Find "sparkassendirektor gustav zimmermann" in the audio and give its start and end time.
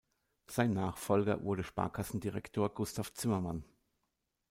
1.63-3.63